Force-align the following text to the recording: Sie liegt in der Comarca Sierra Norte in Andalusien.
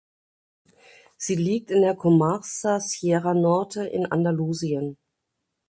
Sie 1.17 1.35
liegt 1.35 1.69
in 1.69 1.83
der 1.83 1.93
Comarca 1.95 2.79
Sierra 2.79 3.35
Norte 3.35 3.85
in 3.85 4.07
Andalusien. 4.11 4.97